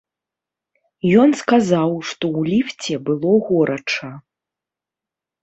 [1.23, 4.11] Ён сказаў, што ў ліфце было горача.